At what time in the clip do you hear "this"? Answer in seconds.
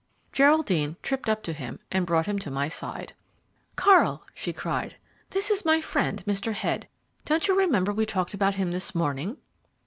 5.29-5.51, 8.71-8.95